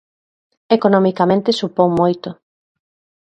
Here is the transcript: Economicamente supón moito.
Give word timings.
Economicamente 0.77 1.51
supón 1.59 1.87
moito. 1.99 2.29